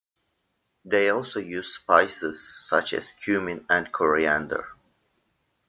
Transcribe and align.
They 0.83 1.11
also 1.11 1.39
used 1.39 1.73
spices 1.73 2.65
such 2.67 2.91
as 2.93 3.11
cumin 3.11 3.67
and 3.69 3.91
coriander. 3.91 4.67